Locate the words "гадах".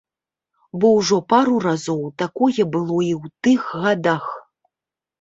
3.87-4.25